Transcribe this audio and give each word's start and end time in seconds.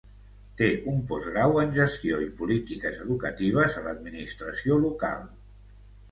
Té 0.59 0.67
un 0.91 1.01
postgrau 1.09 1.59
en 1.63 1.73
gestió 1.75 2.17
i 2.23 2.29
polítiques 2.39 2.97
educatives 3.03 3.77
a 3.81 3.83
l'Administració 3.89 4.79
local. 4.87 5.21